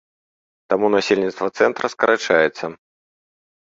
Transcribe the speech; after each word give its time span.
Таму 0.73 0.85
насельніцтва 0.95 1.53
цэнтра 1.61 1.85
скарачаецца. 1.97 2.75